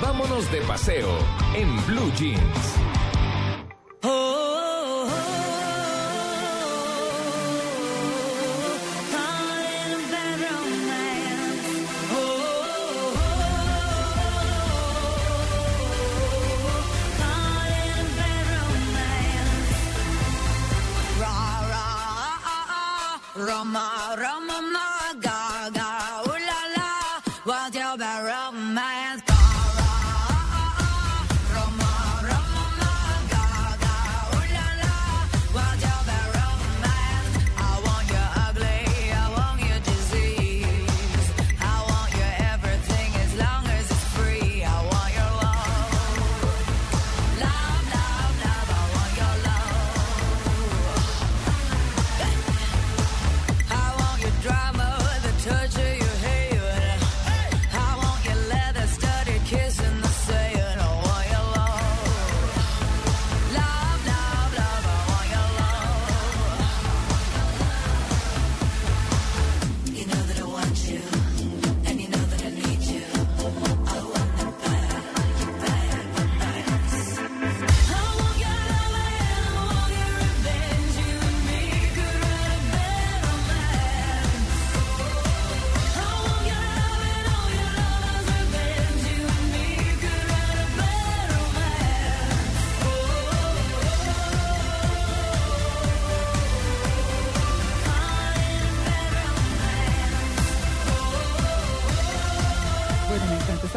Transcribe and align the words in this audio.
Vámonos 0.00 0.50
de 0.52 0.60
paseo 0.60 1.08
en 1.54 1.74
Blue 1.86 2.12
Jeans. 2.16 3.05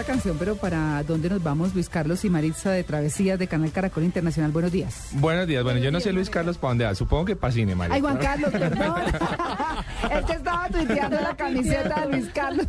Canción, 0.09 0.38
pero 0.39 0.55
¿para 0.55 1.03
dónde 1.03 1.29
nos 1.29 1.43
vamos, 1.43 1.75
Luis 1.75 1.88
Carlos 1.88 2.25
y 2.25 2.31
Maritza 2.31 2.71
de 2.71 2.83
Travesías 2.83 3.38
de 3.38 3.45
Canal 3.45 3.71
Caracol 3.71 4.03
Internacional? 4.03 4.52
Buenos 4.52 4.71
días. 4.71 5.09
Buenos 5.11 5.45
días. 5.45 5.63
Bueno, 5.63 5.79
yo 5.79 5.91
no 5.91 5.99
sé 5.99 6.11
Luis 6.11 6.31
Carlos 6.31 6.57
para 6.57 6.71
dónde 6.71 6.85
va. 6.85 6.95
Supongo 6.95 7.25
que 7.25 7.35
para 7.35 7.53
cine, 7.53 7.75
María. 7.75 7.93
Ay, 7.93 8.02
Juan 8.02 8.17
Carlos, 8.17 8.49
perdón. 8.49 9.03
es 10.11 10.25
que 10.25 10.33
estaba 10.33 10.67
tuiteando 10.69 11.21
la 11.21 11.35
camiseta 11.35 12.07
de 12.07 12.11
Luis 12.11 12.31
Carlos. 12.33 12.65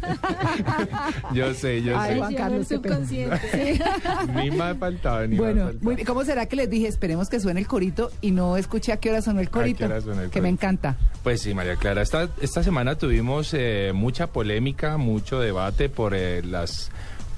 Yo 1.32 1.54
sé, 1.54 1.82
yo 1.82 1.98
Ay, 1.98 2.12
sé. 2.12 2.18
Juan 2.18 2.34
Carlos, 2.34 2.66
pena. 2.68 3.06
Sí. 3.06 3.24
Ni 4.34 4.50
me 4.50 4.62
ha 4.62 4.74
faltado, 4.74 5.26
ni 5.26 5.38
Bueno, 5.38 5.64
faltado. 5.64 5.78
muy 5.82 5.94
bien. 5.94 6.06
¿cómo 6.06 6.24
será 6.26 6.44
que 6.44 6.56
les 6.56 6.68
dije, 6.68 6.88
esperemos 6.88 7.30
que 7.30 7.40
suene 7.40 7.60
el 7.60 7.66
corito 7.66 8.10
y 8.20 8.32
no 8.32 8.58
escuché 8.58 8.92
a 8.92 8.98
qué 8.98 9.08
hora 9.08 9.22
sonó 9.22 9.40
el 9.40 9.48
corito? 9.48 9.86
hora 9.86 10.02
sonó 10.02 10.20
el 10.20 10.28
que 10.28 10.42
me 10.42 10.50
encanta. 10.50 10.98
Pues 11.22 11.40
sí, 11.40 11.54
María 11.54 11.76
Clara. 11.76 12.02
Esta, 12.02 12.28
esta 12.42 12.62
semana 12.62 12.96
tuvimos 12.96 13.54
eh, 13.54 13.92
mucha 13.94 14.26
polémica, 14.26 14.98
mucho 14.98 15.40
debate 15.40 15.88
por 15.88 16.14
eh, 16.14 16.42
las 16.42 16.90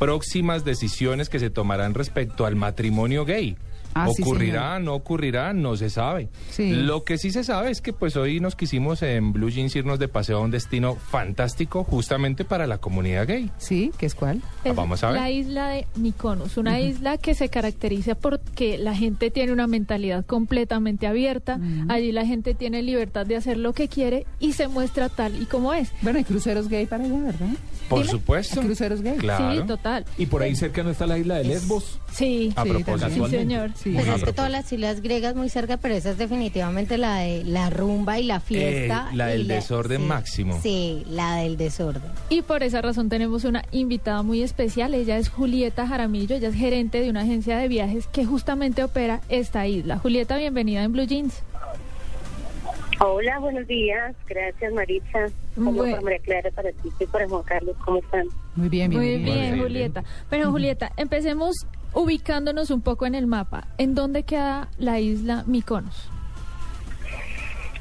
próximas 0.03 0.65
decisiones 0.65 1.29
que 1.29 1.39
se 1.39 1.49
tomarán 1.49 1.95
respecto 1.95 2.45
al 2.45 2.57
matrimonio 2.57 3.25
gay. 3.25 3.57
Ah, 3.95 4.09
ocurrirá, 4.09 4.79
no 4.79 4.95
ocurrirá, 4.95 5.53
no 5.53 5.77
se 5.77 5.91
sabe. 5.91 6.29
Sí. 6.51 6.71
Lo 6.73 7.05
que 7.05 7.19
sí 7.19 7.31
se 7.31 7.45
sabe 7.45 7.71
es 7.71 7.81
que 7.81 7.93
pues 7.93 8.17
hoy 8.17 8.41
nos 8.41 8.57
quisimos 8.57 9.03
en 9.03 9.33
Blue 9.33 9.51
Jeans 9.51 9.75
irnos 9.77 9.99
de 9.99 10.09
paseo 10.09 10.39
a 10.39 10.41
un 10.41 10.51
destino 10.51 10.97
fantástico 10.97 11.85
justamente 11.85 12.45
para 12.45 12.67
la 12.67 12.79
comunidad 12.79 13.27
gay. 13.27 13.51
¿Sí? 13.59 13.93
¿Qué 13.99 14.07
es 14.07 14.15
cuál? 14.15 14.43
Ah, 14.65 14.73
vamos 14.75 15.03
a 15.05 15.11
ver. 15.11 15.21
La 15.21 15.31
isla 15.31 15.69
de 15.69 15.87
Mykonos, 15.97 16.57
una 16.57 16.81
isla 16.81 17.19
que 17.19 17.35
se 17.35 17.49
caracteriza 17.49 18.15
porque 18.15 18.79
la 18.79 18.95
gente 18.95 19.31
tiene 19.31 19.53
una 19.53 19.67
mentalidad 19.67 20.25
completamente 20.27 21.07
abierta, 21.07 21.59
allí 21.89 22.13
la 22.13 22.27
gente 22.27 22.55
tiene 22.55 22.83
libertad 22.83 23.27
de 23.27 23.37
hacer 23.37 23.57
lo 23.57 23.73
que 23.73 23.89
quiere 23.89 24.27
y 24.41 24.53
se 24.55 24.69
muestra 24.69 25.09
tal 25.09 25.41
y 25.41 25.47
como 25.47 25.75
es. 25.75 25.91
Bueno, 26.03 26.19
hay 26.19 26.25
cruceros 26.25 26.69
gay 26.69 26.87
para 26.87 27.05
allá, 27.05 27.19
¿verdad? 27.19 27.49
Por 27.89 28.01
Dime. 28.01 28.11
supuesto. 28.11 28.61
Hay 28.61 28.67
cruceros 28.67 29.03
gay. 29.03 29.17
Claro. 29.19 29.61
Sí, 29.63 29.67
total. 29.67 30.05
Y 30.19 30.27
por 30.27 30.43
ahí 30.43 30.55
cerca 30.57 30.83
no 30.83 30.91
está 30.91 31.07
la 31.07 31.19
isla 31.19 31.37
de 31.37 31.45
Lesbos. 31.45 31.99
Sí, 32.11 32.53
A 32.57 32.63
Sí, 32.65 32.69
propósito. 32.71 33.27
sí, 33.27 33.31
señor. 33.31 33.71
Sí. 33.83 33.91
Pues 33.93 34.07
Una 34.07 34.15
es 34.17 34.25
que 34.25 34.33
todas 34.33 34.51
las 34.51 34.73
islas 34.73 35.01
griegas 35.01 35.35
muy 35.35 35.49
cerca, 35.49 35.77
pero 35.77 35.95
esa 35.95 36.11
es 36.11 36.19
definitivamente 36.19 36.99
la 36.99 37.17
de 37.19 37.43
la 37.45 37.69
rumba 37.71 38.19
y 38.21 38.25
la 38.25 38.39
fiesta. 38.39 39.09
Eh, 39.13 39.17
la 39.17 39.29
y 39.35 39.39
del 39.39 39.49
desorden 39.49 40.03
sí, 40.03 40.07
máximo. 40.07 40.61
Sí, 40.63 41.03
la 41.09 41.37
del 41.37 41.57
desorden. 41.57 42.03
Y 42.29 42.43
por 42.43 42.63
esa 42.63 42.81
razón 42.81 43.09
tenemos 43.09 43.45
una 43.45 43.65
invitada 43.73 44.23
muy 44.23 44.43
especial. 44.43 44.95
Ella 44.95 45.17
es 45.19 45.29
Julieta 45.29 45.87
Jaramillo, 45.87 46.37
ella 46.37 46.49
es 46.49 46.55
gerente 46.55 47.01
de 47.01 47.11
una 47.11 47.23
agencia 47.23 47.59
de 47.59 47.67
viajes 47.69 48.07
que 48.07 48.25
justamente 48.25 48.85
opera 48.85 49.21
esta 49.29 49.67
isla. 49.67 49.99
Julieta, 49.99 50.37
bienvenida 50.37 50.83
en 50.85 50.93
Blue 50.93 51.05
Jeans. 51.05 51.43
Hola, 53.01 53.39
buenos 53.41 53.67
días. 53.67 54.15
Gracias, 54.29 54.73
Maritza. 54.73 55.27
Como 55.57 55.73
Bueno. 55.73 55.93
para 55.97 56.03
María 56.03 56.19
Clara, 56.21 56.51
para 56.53 56.71
ti 56.71 56.89
y 57.01 57.07
para 57.07 57.29
Juan 57.29 57.43
Carlos. 57.43 57.75
¿Cómo 57.85 57.99
están? 57.99 58.27
Muy 58.55 58.69
bien, 58.69 58.93
Muy 58.93 59.07
bien, 59.09 59.23
Muy 59.23 59.33
bien. 59.33 59.59
Julieta. 59.59 60.05
Bueno, 60.29 60.53
Julieta, 60.53 60.93
empecemos 60.97 61.67
ubicándonos 61.95 62.71
un 62.71 62.81
poco 62.83 63.07
en 63.07 63.15
el 63.15 63.27
mapa. 63.27 63.67
¿En 63.79 63.95
dónde 63.95 64.23
queda 64.25 64.69
la 64.79 65.01
isla 65.01 65.45
Mykonos? 65.47 66.09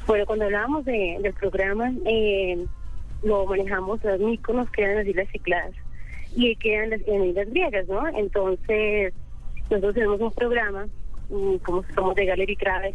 Bueno, 0.06 0.26
cuando 0.26 0.44
hablábamos 0.46 0.84
de, 0.84 1.16
del 1.22 1.32
programa, 1.34 1.92
eh, 2.06 2.64
lo 3.22 3.46
manejamos, 3.46 4.02
los 4.02 4.20
míconos 4.20 4.68
quedan 4.70 4.90
en 4.90 4.96
las 4.98 5.06
Islas 5.06 5.28
Cicladas 5.30 5.74
y 6.34 6.56
quedan 6.56 6.90
las- 6.90 7.06
en 7.06 7.24
Islas 7.26 7.48
Griegas, 7.50 7.88
¿no? 7.88 8.06
Entonces, 8.08 9.14
nosotros 9.70 9.94
tenemos 9.94 10.20
un 10.20 10.32
programa, 10.32 10.86
mm, 11.30 11.56
como 11.58 11.84
somos 11.94 12.14
de 12.16 12.26
Gallery 12.26 12.56
Travel, 12.56 12.94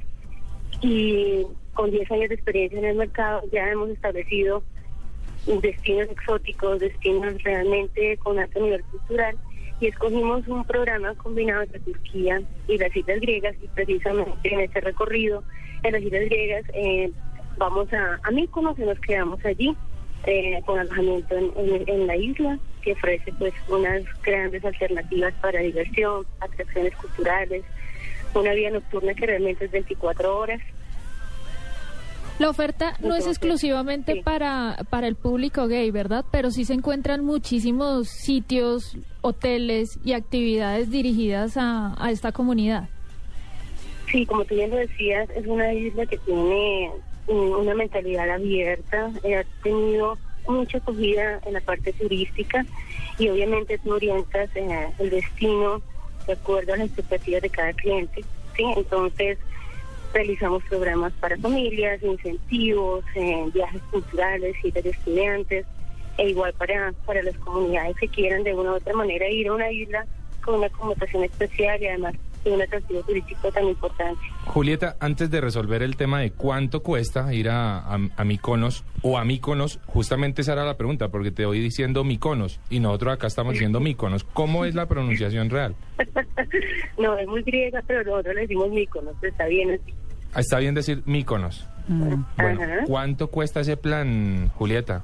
y 0.82 1.46
con 1.74 1.92
10 1.92 2.12
años 2.12 2.30
de 2.30 2.36
experiencia 2.36 2.78
en 2.80 2.86
el 2.86 2.98
mercado 2.98 3.42
ya 3.52 3.70
hemos 3.72 3.90
establecido 3.90 4.62
destinos 5.62 6.10
exóticos, 6.10 6.80
destinos 6.80 7.42
realmente 7.44 8.18
con 8.18 8.38
alto 8.38 8.60
nivel 8.60 8.84
cultural 8.84 9.38
y 9.80 9.88
escogimos 9.88 10.48
un 10.48 10.64
programa 10.66 11.14
combinado 11.16 11.62
entre 11.64 11.80
Turquía 11.82 12.42
y 12.68 12.78
las 12.78 12.96
Islas 12.96 13.20
Griegas 13.20 13.56
y 13.62 13.68
precisamente 13.68 14.54
en 14.54 14.62
este 14.62 14.82
recorrido 14.82 15.44
en 15.84 15.94
las 15.94 16.02
Islas 16.02 16.26
Griegas 16.26 16.66
eh, 16.74 17.12
vamos 17.58 17.92
a, 17.94 18.20
a 18.24 18.32
Mykonos 18.32 18.78
y 18.80 18.82
nos 18.84 19.00
quedamos 19.00 19.44
allí 19.46 19.76
eh, 20.26 20.62
con 20.66 20.80
alojamiento 20.80 21.36
en, 21.38 21.52
en- 21.58 21.84
en 21.90 22.08
la 22.08 22.16
isla 22.16 22.60
que 22.82 22.94
ofrece 22.94 23.32
pues 23.38 23.54
unas 23.68 24.02
grandes 24.24 24.64
alternativas 24.66 25.34
para 25.42 25.60
diversión, 25.60 26.26
atracciones 26.40 26.96
culturales, 26.96 27.64
una 28.34 28.54
vida 28.54 28.70
nocturna 28.72 29.14
que 29.14 29.26
realmente 29.28 29.66
es 29.66 29.72
24 29.72 30.38
horas 30.38 30.62
La 32.40 32.50
oferta 32.50 32.94
no 33.02 33.16
es 33.16 33.26
exclusivamente 33.26 34.14
sí. 34.14 34.22
para, 34.22 34.78
para 34.90 35.08
el 35.08 35.16
público 35.16 35.68
gay, 35.68 35.90
¿verdad? 35.90 36.24
Pero 36.32 36.52
sí 36.52 36.66
se 36.66 36.74
encuentran 36.74 37.26
muchísimos 37.26 38.10
sitios, 38.10 38.96
hoteles 39.22 40.00
y 40.04 40.14
actividades 40.14 40.92
dirigidas 40.92 41.58
a, 41.58 41.96
a 41.98 42.12
esta 42.12 42.32
comunidad. 42.32 42.90
Sí, 44.12 44.26
como 44.26 44.46
tú 44.46 44.56
bien 44.56 44.70
lo 44.70 44.78
decías, 44.78 45.30
es 45.32 45.48
una 45.48 45.74
isla 45.74 46.06
que 46.06 46.18
tiene 46.20 46.92
mm, 47.28 47.60
una 47.60 47.74
mentalidad 47.74 48.30
abierta, 48.30 49.12
eh, 49.24 49.38
ha 49.38 49.44
tenido 49.64 50.18
mucha 50.48 50.78
acogida 50.78 51.42
en 51.46 51.54
la 51.54 51.62
parte 51.62 51.92
turística 51.94 52.66
y 53.18 53.30
obviamente 53.30 53.78
tú 53.80 53.94
orientas 53.94 54.50
eh, 54.56 54.88
el 55.00 55.10
destino 55.10 55.82
de 56.26 56.34
acuerdo 56.34 56.74
a 56.74 56.78
las 56.78 56.88
expectativas 56.88 57.42
de 57.42 57.50
cada 57.50 57.74
cliente, 57.74 58.24
¿sí? 58.56 58.64
Entonces 58.78 59.38
realizamos 60.14 60.64
programas 60.66 61.14
para 61.14 61.38
familias, 61.38 62.02
incentivos, 62.02 63.04
eh, 63.16 63.46
viajes 63.54 63.82
culturales, 63.92 64.56
citas 64.62 64.84
de 64.84 64.90
estudiantes 64.92 65.66
e 66.18 66.30
igual 66.30 66.54
para, 66.54 66.94
para 67.06 67.22
las 67.24 67.38
comunidades 67.38 67.96
que 67.98 68.08
quieran 68.08 68.44
de 68.44 68.54
una 68.54 68.72
u 68.72 68.76
otra 68.76 68.94
manera 68.94 69.30
ir 69.30 69.48
a 69.48 69.54
una 69.54 69.72
isla 69.72 70.06
con 70.44 70.56
una 70.56 70.70
connotación 70.70 71.24
especial 71.24 71.82
y 71.82 71.88
además 71.88 72.16
de 72.50 72.56
un 72.56 72.62
atractivo 72.62 73.02
turístico 73.04 73.52
tan 73.52 73.68
importante. 73.68 74.20
Julieta, 74.46 74.96
antes 75.00 75.30
de 75.30 75.42
resolver 75.42 75.82
el 75.84 75.96
tema 75.96 76.20
de 76.22 76.32
cuánto 76.32 76.82
cuesta 76.84 77.34
ir 77.34 77.50
a, 77.50 77.80
a, 77.80 78.00
a 78.16 78.24
Mykonos 78.24 78.84
o 79.02 79.18
a 79.18 79.26
Míconos, 79.26 79.80
justamente 79.86 80.42
esa 80.42 80.54
era 80.54 80.66
la 80.66 80.78
pregunta, 80.78 81.10
porque 81.10 81.32
te 81.32 81.46
voy 81.46 81.60
diciendo 81.60 82.04
Mykonos 82.04 82.60
y 82.70 82.80
nosotros 82.80 83.14
acá 83.14 83.28
estamos 83.28 83.54
diciendo 83.54 83.80
Míconos. 83.80 84.24
¿Cómo 84.24 84.66
es 84.66 84.76
la 84.76 84.86
pronunciación 84.88 85.50
real? 85.50 85.76
no, 86.98 87.18
es 87.18 87.28
muy 87.28 87.44
griega, 87.44 87.84
pero 87.88 88.04
nosotros 88.04 88.36
le 88.36 88.42
decimos 88.42 88.70
Míconos, 88.70 89.16
está 89.22 89.46
bien 89.48 89.72
así. 89.72 89.94
Ah, 90.34 90.40
Está 90.42 90.60
bien 90.60 90.76
decir 90.76 91.04
Míconos. 91.06 91.66
Mm. 91.88 92.16
Bueno, 92.38 92.62
Ajá. 92.62 92.84
¿cuánto 92.86 93.28
cuesta 93.28 93.62
ese 93.62 93.78
plan, 93.78 94.50
Julieta? 94.56 95.04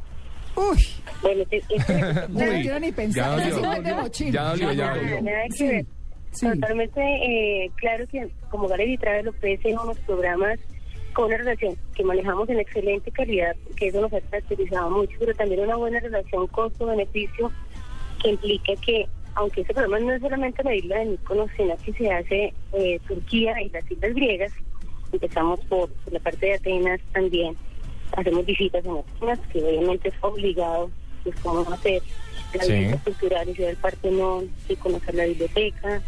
Uy, 0.56 0.78
Bueno, 1.22 1.44
no 2.30 2.40
quiero 2.40 2.80
ni 2.80 2.90
ya 2.90 2.96
pensar. 2.96 3.30
dolió. 3.52 4.08
Ya 4.32 4.44
dolió, 4.50 4.72
ya 4.74 4.96
dolió. 4.96 5.86
Sí. 6.34 6.48
Totalmente 6.48 7.00
eh, 7.02 7.72
claro 7.76 8.06
que 8.08 8.28
como 8.50 8.68
Galería 8.68 8.98
Travel 8.98 9.28
ofrece 9.30 9.74
unos 9.74 9.98
programas 10.00 10.60
con 11.14 11.26
una 11.26 11.38
relación 11.38 11.76
que 11.96 12.04
manejamos 12.04 12.50
en 12.50 12.60
excelente 12.60 13.12
calidad, 13.12 13.56
que 13.78 13.88
eso 13.88 14.02
nos 14.02 14.12
ha 14.14 14.20
caracterizado 14.22 14.90
mucho, 14.90 15.16
pero 15.20 15.34
también 15.36 15.62
una 15.62 15.76
buena 15.76 16.00
relación 16.00 16.48
costo-beneficio 16.48 17.52
que 18.22 18.30
implica 18.32 18.74
que, 18.84 19.08
aunque 19.36 19.62
ese 19.62 19.74
programa 19.74 20.00
no 20.00 20.12
es 20.14 20.22
solamente 20.22 20.64
la 20.64 20.74
isla 20.76 20.98
de 21.00 21.06
Mykonos, 21.06 21.52
sino 21.56 21.78
que 21.78 21.94
se 21.94 22.12
hace 22.12 22.54
eh, 22.74 23.00
Turquía 23.08 23.62
y 23.62 23.70
las 23.70 23.90
islas 23.92 24.14
griegas, 24.16 24.52
empezamos 25.12 25.60
por, 25.66 25.90
por 25.92 26.14
la 26.14 26.20
parte 26.20 26.48
de 26.48 26.54
Atenas 26.56 27.00
también, 27.14 27.56
hacemos 28.18 28.44
visitas 28.46 28.84
en 28.84 28.98
Atenas, 28.98 29.40
que 29.52 29.64
obviamente 29.64 30.10
es 30.10 30.16
obligado, 30.22 30.90
pues 31.24 31.36
como 31.42 31.60
hacer 31.72 32.02
las 32.56 32.66
Sí. 32.66 32.74
visitas 32.74 33.04
culturales, 33.04 33.60
ir 33.60 33.68
al 33.68 33.76
Partenón, 33.78 34.50
y 34.68 34.76
conocer 34.78 35.14
la 35.16 35.26
biblioteca, 35.26 36.02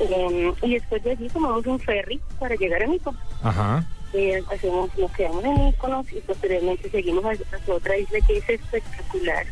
eh, 0.00 0.52
y 0.62 0.74
después 0.74 1.02
de 1.04 1.10
allí 1.12 1.28
tomamos 1.28 1.66
un 1.66 1.78
ferry 1.78 2.20
para 2.38 2.54
llegar 2.56 2.82
a 2.82 2.86
Mykonos. 2.88 3.20
Ajá. 3.42 3.84
Eh, 4.12 4.42
hacemos, 4.52 4.90
nos 4.98 5.10
quedamos 5.12 5.44
en 5.44 5.66
Mykonos 5.66 6.12
y 6.12 6.16
posteriormente 6.20 6.90
seguimos 6.90 7.24
hacia, 7.24 7.46
hacia 7.56 7.74
otra 7.74 7.96
isla 7.96 8.18
que 8.26 8.38
es 8.38 8.48
espectacular, 8.50 9.46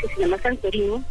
que 0.00 0.08
se 0.08 0.20
llama 0.20 0.36
Santorini. 0.42 1.02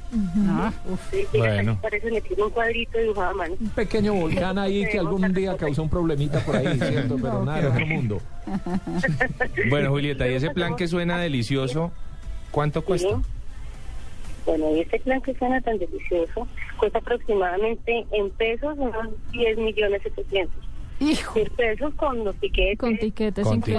Ah, 0.48 0.72
uf. 0.92 1.14
Eh, 1.14 1.28
llega 1.34 1.54
Bueno. 1.56 1.80
parece 1.82 2.12
meter 2.12 2.40
un 2.42 2.50
cuadrito 2.52 3.00
dibujado 3.00 3.30
a 3.32 3.34
mano. 3.34 3.56
Un 3.60 3.70
pequeño 3.70 4.14
volcán 4.14 4.60
ahí 4.60 4.86
que 4.88 5.00
algún 5.00 5.34
día 5.34 5.58
causó 5.58 5.82
un 5.84 5.90
problemita 5.90 6.40
por 6.46 6.56
ahí, 6.58 6.78
¿cierto? 6.80 7.16
Pero 7.20 7.44
nada, 7.46 7.62
de 7.62 7.68
otro 7.68 7.86
mundo. 7.88 8.22
Bueno, 9.70 9.90
Julieta, 9.90 10.28
y 10.28 10.34
ese 10.36 10.52
plan 10.52 10.76
que 10.76 10.88
suena 10.88 11.18
delicioso, 11.18 11.92
¿cuánto 12.52 12.84
cuesta? 12.84 13.16
Sí. 13.18 13.24
Bueno, 14.46 14.76
y 14.76 14.82
este 14.82 15.00
plan 15.00 15.22
que 15.22 15.34
suena 15.36 15.60
tan 15.62 15.80
delicioso 15.80 16.48
cuesta 16.78 17.00
aproximadamente 17.00 18.06
en 18.12 18.30
pesos 18.32 18.78
unos 18.78 19.08
10 19.32 19.58
millones 19.58 20.02
700. 20.04 20.56
Hijo. 21.00 21.34
10 21.34 21.50
pesos 21.52 21.94
con 21.96 22.24
los 22.24 22.36
tiquetes. 22.38 22.80
Con 22.80 22.98
tiquetes 22.98 23.44
Con 23.44 23.62
a 23.64 23.66
mí, 23.66 23.74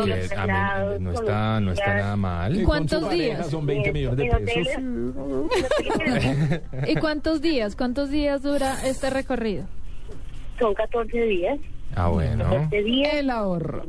no 1.01 1.13
está, 1.13 1.61
no 1.61 1.73
está 1.73 1.95
nada 1.95 2.17
mal. 2.17 2.61
Y 2.61 2.65
¿Cuántos 2.65 3.05
con 3.05 3.11
días? 3.11 3.49
Son 3.49 3.65
20 3.65 3.93
millones 3.93 4.17
de 4.19 4.27
pesos. 4.45 4.83
¿Y 6.89 6.97
cuántos 6.97 7.41
días? 7.41 7.75
¿Cuántos 7.75 8.11
días 8.11 8.43
dura 8.43 8.77
este 8.85 9.09
recorrido? 9.09 9.65
Son 10.59 10.75
14 10.75 11.23
días. 11.23 11.59
Ah, 11.95 12.09
bueno. 12.09 12.45
14 12.45 12.83
días. 12.83 13.15
El 13.15 13.31
ahorro. 13.31 13.85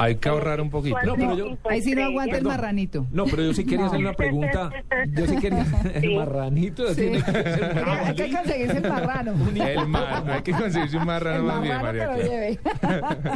Hay 0.00 0.14
que 0.16 0.28
ahorrar 0.28 0.60
un 0.60 0.70
poquito. 0.70 0.96
No, 1.04 1.14
pero 1.16 1.36
yo- 1.36 1.58
Ahí 1.68 1.82
sí 1.82 1.94
no 1.94 2.04
aguanta 2.04 2.38
el 2.38 2.44
marranito. 2.44 3.06
No, 3.10 3.24
pero 3.26 3.42
yo 3.42 3.52
sí 3.52 3.64
quería 3.64 3.86
hacer 3.86 3.98
una 3.98 4.12
pregunta. 4.12 4.70
Yo 5.12 5.26
sí 5.26 5.36
quería. 5.36 5.66
El 5.94 6.00
Sí. 6.02 6.14
marranito. 6.16 6.88
Sí. 6.94 7.00
tiene 7.00 7.16
que 7.22 7.32
ser 7.32 7.84
Hay 7.88 8.14
que 8.14 8.30
conseguirse 8.32 8.76
el 8.78 8.88
marrano. 8.88 9.32
El 9.66 9.88
mar, 9.88 10.24
hay 10.30 10.42
que 10.42 10.52
conseguirse 10.52 10.96
un 10.96 11.02
El 11.02 11.06
marrano 11.06 11.44
más 11.44 11.62
bien, 11.62 11.82
María 11.82 12.04
lo 12.06 12.14
Clara. 12.14 12.28
lleve. 12.28 12.58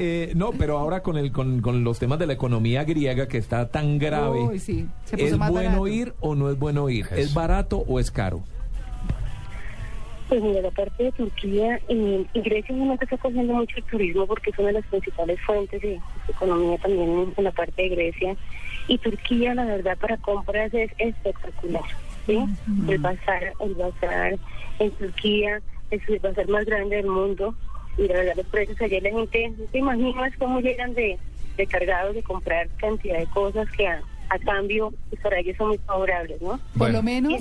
Eh, 0.00 0.32
no, 0.36 0.52
pero 0.52 0.78
ahora 0.78 1.02
con 1.02 1.16
el 1.16 1.32
con, 1.32 1.60
con 1.60 1.84
los 1.84 1.98
temas 1.98 2.18
de 2.18 2.26
la 2.26 2.32
economía 2.32 2.84
griega 2.84 3.26
que 3.28 3.38
está 3.38 3.68
tan 3.68 3.98
grave, 3.98 4.40
Uy, 4.40 4.58
sí, 4.58 4.86
se 5.04 5.16
puso 5.16 5.26
¿es 5.28 5.38
más 5.38 5.50
bueno 5.50 5.68
barato. 5.80 5.86
ir 5.88 6.14
o 6.20 6.34
no 6.34 6.50
es 6.50 6.58
bueno 6.58 6.88
ir? 6.88 7.06
¿Es 7.16 7.34
barato 7.34 7.78
o 7.86 7.98
es 8.00 8.10
caro? 8.10 8.42
Pues 10.32 10.44
mira, 10.44 10.62
la 10.62 10.70
parte 10.70 11.04
de 11.04 11.12
Turquía 11.12 11.78
y, 11.90 12.26
y 12.32 12.40
Grecia 12.40 12.74
obviamente 12.74 13.04
está 13.04 13.18
cogiendo 13.18 13.52
mucho 13.52 13.76
el 13.76 13.84
turismo 13.84 14.26
porque 14.26 14.48
es 14.48 14.58
una 14.58 14.68
de 14.68 14.72
las 14.72 14.86
principales 14.86 15.38
fuentes 15.42 15.82
de 15.82 16.00
economía 16.26 16.78
también 16.78 17.34
en 17.36 17.44
la 17.44 17.50
parte 17.50 17.82
de 17.82 17.88
Grecia. 17.90 18.34
Y 18.88 18.96
Turquía, 18.96 19.54
la 19.54 19.66
verdad, 19.66 19.98
para 19.98 20.16
compras 20.16 20.72
es 20.72 20.90
espectacular. 20.96 21.82
¿sí? 22.24 22.42
El 22.88 22.96
bazar, 22.96 23.52
el 23.60 23.74
bazar 23.74 24.38
en 24.78 24.90
Turquía 24.92 25.60
es 25.90 26.00
el 26.08 26.18
bazar 26.20 26.48
más 26.48 26.64
grande 26.64 26.96
del 26.96 27.08
mundo. 27.08 27.54
Y 27.98 28.08
la 28.08 28.14
verdad, 28.14 28.36
los 28.38 28.46
precios 28.46 28.80
allá 28.80 29.00
la 29.02 29.10
gente, 29.10 29.50
no 29.50 29.66
te 29.66 29.78
imaginas 29.80 30.32
cómo 30.38 30.60
llegan 30.60 30.94
de, 30.94 31.18
de 31.58 31.66
cargados 31.66 32.14
de 32.14 32.22
comprar 32.22 32.68
cantidad 32.78 33.18
de 33.18 33.26
cosas 33.26 33.70
que 33.72 33.86
a, 33.86 34.02
a 34.34 34.38
cambio 34.38 34.92
pues, 35.10 35.20
para 35.20 35.38
ellos 35.40 35.56
son 35.56 35.68
muy 35.68 35.78
favorables, 35.78 36.40
¿no? 36.40 36.58
Por 36.78 36.90
lo 36.90 37.02
menos 37.02 37.32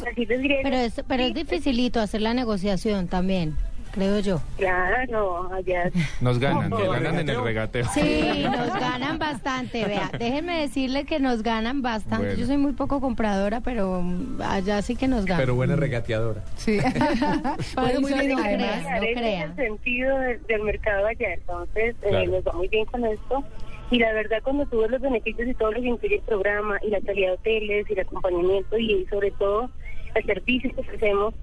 Pero 0.64 0.76
es, 0.78 1.02
pero 1.08 1.24
es 1.24 1.30
sí, 1.30 1.34
dificilito 1.34 2.00
hacer 2.00 2.22
la 2.22 2.34
negociación 2.34 3.08
también, 3.08 3.56
creo 3.92 4.20
yo. 4.20 4.42
Claro, 4.58 5.50
allá 5.54 5.90
Nos 6.22 6.38
ganan, 6.40 6.70
No, 6.70 6.80
nos 6.80 6.88
no, 6.88 6.92
ganan 6.94 7.20
en 7.20 7.30
el 7.30 7.42
regateo. 7.44 7.86
Sí, 7.94 8.44
nos 8.44 8.74
ganan 8.80 9.18
bastante, 9.20 9.86
vea. 9.86 10.10
Déjenme 10.18 10.60
decirle 10.62 11.06
que 11.06 11.20
nos 11.20 11.44
ganan 11.44 11.82
bastante. 11.82 12.26
Bueno. 12.26 12.40
Yo 12.40 12.46
soy 12.46 12.58
muy 12.58 12.74
poco 12.74 13.00
compradora, 13.00 13.62
pero 13.62 14.02
mm, 14.02 14.42
allá 14.42 14.82
sí 14.82 14.96
que 14.96 15.08
nos 15.08 15.26
ganan. 15.26 15.42
Pero 15.44 15.56
buena 15.56 15.76
regateadora. 15.76 16.42
Sí. 16.58 16.78
bueno, 17.76 18.02
muy 18.02 18.14
bien, 18.14 18.30
no 18.36 18.38
además. 18.44 18.82
creas. 18.82 18.84
no 18.84 19.08
Ese 19.08 19.14
crea. 19.14 19.44
es 19.46 19.50
el 19.52 19.56
sentido 19.56 20.20
del, 20.20 20.44
del 20.48 20.62
mercado 20.64 21.08
allá. 21.08 21.34
Entonces, 21.34 21.96
eh, 22.02 22.10
Claro. 22.10 22.32
nos 22.32 22.44
va 22.48 22.52
muy 22.54 22.68
bien 22.68 22.86
con 22.86 23.06
esto. 23.06 23.44
Y 23.92 24.00
la 24.00 24.14
verdad, 24.14 24.40
cuando 24.44 24.66
tú 24.66 24.80
ves 24.80 24.92
los 24.92 25.02
beneficios 25.02 25.48
y 25.48 25.54
todo 25.54 25.72
lo 25.72 25.82
que 25.82 25.88
incluye 25.88 26.16
el 26.16 26.22
programa, 26.22 26.80
y 26.82 26.90
la 26.90 27.02
calidad 27.02 27.30
de 27.30 27.34
hoteles, 27.34 27.90
y 27.90 27.94
el 27.94 28.00
acompañamiento, 28.00 28.78
y 28.78 29.06
sobre 29.10 29.32
todo 29.32 29.70
el 30.16 30.26
servicio 30.26 30.74
que 30.74 30.82
ofrecemos, 30.82 31.34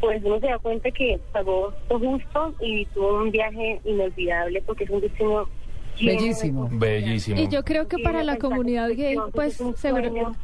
pues 0.00 0.22
uno 0.22 0.38
se 0.40 0.46
da 0.46 0.58
cuenta 0.58 0.90
que 0.90 1.18
pagó 1.32 1.72
lo 1.88 1.98
justo 1.98 2.54
y 2.60 2.84
tuvo 2.86 3.22
un 3.22 3.30
viaje 3.30 3.80
inolvidable 3.84 4.62
porque 4.66 4.84
es 4.84 4.90
un 4.90 5.00
destino 5.00 5.48
Bellísimo. 5.98 6.68
Bellísimo. 6.70 7.40
Y 7.40 7.48
yo 7.48 7.64
creo 7.64 7.88
que 7.88 7.98
para 7.98 8.22
la 8.22 8.36
comunidad 8.36 8.90
gay, 8.90 9.16
pues 9.32 9.54
es 9.54 9.60
un 9.60 9.74
seguro... 9.76 10.34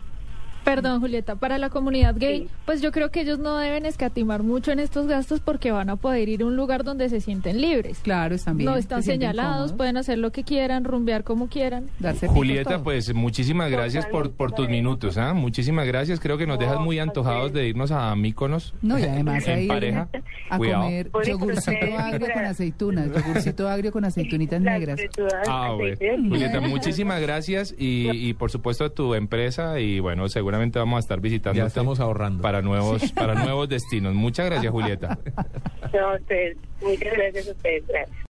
Perdón, 0.65 1.01
Julieta, 1.01 1.37
para 1.37 1.59
la 1.59 1.71
comunidad 1.71 2.15
gay, 2.17 2.43
Sí. 2.43 2.49
pues 2.67 2.81
yo 2.81 2.93
creo 2.93 3.11
que 3.11 3.21
ellos 3.23 3.39
no 3.39 3.57
deben 3.57 3.85
escatimar 3.87 4.43
mucho 4.43 4.71
en 4.73 4.79
estos 4.79 5.07
gastos 5.07 5.41
porque 5.41 5.73
van 5.73 5.91
a 5.91 5.97
poder 5.97 6.29
ir 6.29 6.43
a 6.43 6.47
un 6.47 6.57
lugar 6.57 6.85
donde 6.85 7.09
se 7.09 7.21
sienten 7.21 7.61
libres. 7.61 7.99
Claro, 8.03 8.35
están 8.35 8.57
bien. 8.57 8.71
no 8.71 8.77
están 8.77 9.03
señalados, 9.03 9.53
cómodos, 9.53 9.73
pueden 9.73 9.97
hacer 9.97 10.19
lo 10.19 10.31
que 10.33 10.45
quieran, 10.45 10.85
rumbear 10.85 11.25
como 11.25 11.49
quieran. 11.49 11.87
darse 11.99 12.29
Julieta, 12.29 12.83
pues 12.83 13.13
muchísimas 13.15 13.71
gracias 13.71 14.07
por, 14.07 14.31
por 14.33 14.53
tus 14.53 14.69
minutos, 14.69 15.19
¿ah? 15.19 15.35
Muchísimas 15.35 15.87
gracias. 15.87 16.21
Creo 16.21 16.39
que 16.39 16.47
nos 16.47 16.59
dejas 16.59 16.79
muy 16.81 16.99
antojados 16.99 17.53
de 17.53 17.67
irnos 17.69 17.91
a 17.91 18.15
Míconos. 18.15 18.75
No, 18.83 18.99
y 18.99 19.03
además 19.03 19.45
en 19.49 19.55
ahí 19.59 19.67
pareja. 19.69 20.09
a 20.49 20.59
Cuidado. 20.59 20.83
comer 20.85 21.11
yogurcito 21.27 21.99
agrio 21.99 22.29
con 22.33 22.45
aceitunas, 22.45 23.09
yogurcito 23.13 23.69
agrio 23.69 23.93
con 23.93 24.05
aceitunitas 24.05 24.61
negras. 24.61 25.01
Ah, 25.49 25.73
bueno. 25.77 25.97
Julieta, 26.29 26.61
muchísimas 26.61 27.21
gracias 27.21 27.75
y, 27.77 28.11
y 28.11 28.35
por 28.35 28.51
supuesto 28.51 28.85
a 28.85 28.91
tu 28.91 29.15
empresa 29.15 29.81
y 29.81 30.01
bueno, 30.01 30.29
seguramente 30.53 30.79
vamos 30.79 30.97
a 30.99 31.01
estar 31.01 31.19
visitando 31.21 31.57
Ya 31.57 31.65
estamos 31.67 31.99
ahorrando. 31.99 32.43
para 32.43 32.61
nuevos 32.61 33.11
para 33.15 33.35
nuevos 33.35 33.69
destinos. 33.71 34.13
Muchas 34.15 34.47
gracias, 34.47 34.71
Julieta. 34.71 35.19
No, 35.95 36.15
ustedes, 36.15 36.59
muchas 36.83 37.13
gracias 37.15 37.49
a 37.49 37.53
ustedes. 37.53 37.87
Gracias. 37.87 38.19